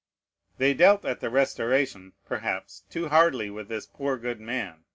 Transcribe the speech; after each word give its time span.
They 0.57 0.73
dealt 0.73 1.05
at 1.05 1.19
the 1.19 1.29
Restoration, 1.29 2.13
perhaps, 2.25 2.85
too 2.89 3.09
hardly 3.09 3.51
with 3.51 3.67
this 3.67 3.85
poor 3.85 4.17
good 4.17 4.39
man. 4.41 4.85